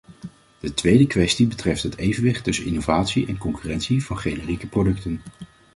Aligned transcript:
De 0.59 0.73
tweede 0.73 1.07
kwestie 1.07 1.47
betreft 1.47 1.83
het 1.83 1.97
evenwicht 1.97 2.43
tussen 2.43 2.65
innovatie 2.65 3.27
en 3.27 3.37
concurrentie 3.37 4.03
van 4.05 4.17
generieke 4.19 4.67
producten. 4.67 5.21